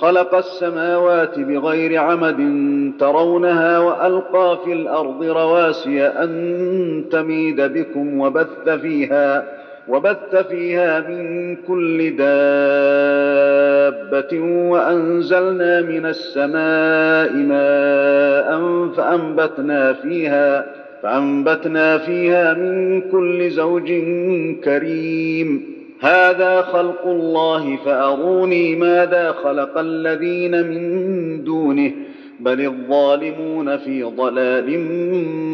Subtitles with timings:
[0.00, 2.36] خلق السماوات بغير عمد
[2.98, 9.44] ترونها وألقى في الأرض رواسي أن تميد بكم وبث فيها
[9.88, 12.30] وبث فيها من كل دابة
[14.70, 18.60] وأنزلنا من السماء ماء
[18.96, 20.66] فأنبتنا فيها
[21.02, 23.92] فأنبتنا فيها من كل زوج
[24.64, 25.79] كريم.
[26.00, 31.92] هذا خلق الله فأروني ماذا خلق الذين من دونه
[32.40, 34.80] بل الظالمون في ضلال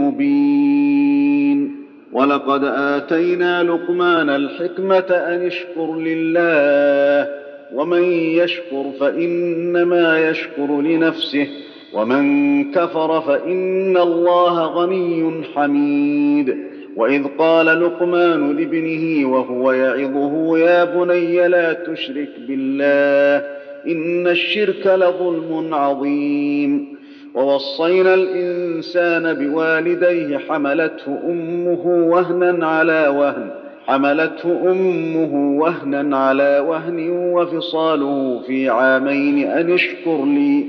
[0.00, 1.76] مبين.
[2.12, 7.28] ولقد آتينا لقمان الحكمة أن اشكر لله
[7.74, 11.46] ومن يشكر فإنما يشكر لنفسه
[11.92, 16.56] ومن كفر فإن الله غني حميد.
[17.00, 23.46] وإذ قال لقمان لابنه وهو يعظه يا بني لا تشرك بالله
[23.86, 27.00] إن الشرك لظلم عظيم.
[27.34, 33.50] ووصينا الإنسان بوالديه حملته أمه وهنا على وهن
[33.86, 40.64] حملته أمه وهنا على وهن وفصاله في عامين أن اشكر لي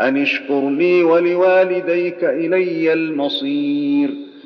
[0.00, 4.10] أن اشكر لي ولوالديك إلي المصير.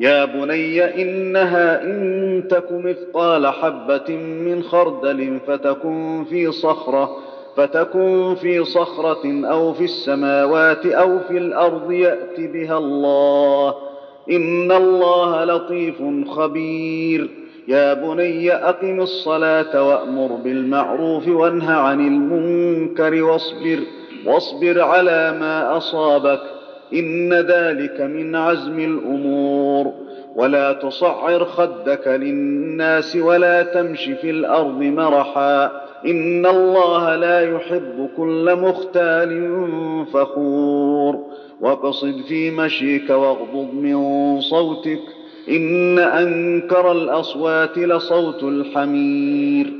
[0.00, 7.16] يا بني إنها إن تك مثقال حبة من خردل فتكن في صخرة
[7.56, 13.74] فتكن في صخرة أو في السماوات أو في الأرض يأت بها الله.
[14.30, 17.30] إن الله لطيف خبير.
[17.68, 23.78] يا بني أقم الصلاة وأمر بالمعروف وانه عن المنكر واصبر
[24.26, 26.40] واصبر على ما أصابك.
[26.94, 29.92] إن ذلك من عزم الأمور.
[30.36, 35.64] ولا تصعر خدك للناس ولا تمش في الأرض مرحا.
[36.06, 39.52] إن الله لا يحب كل مختال
[40.12, 41.18] فخور.
[41.60, 45.02] واقصد في مشيك واغضض من صوتك.
[45.48, 49.79] إن أنكر الأصوات لصوت الحمير.